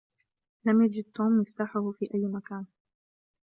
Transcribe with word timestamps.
لم 0.65 0.81
يجد 0.83 1.03
توم 1.15 1.31
مفتاحه 1.39 1.91
في 1.91 2.05
أي 2.13 2.25
مكان. 2.25 2.65